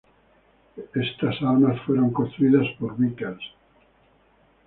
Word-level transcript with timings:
Estas 0.95 1.39
armas 1.43 1.79
fueron 1.85 2.09
construidas 2.11 2.65
por 2.79 2.97
Vickers. 2.97 3.43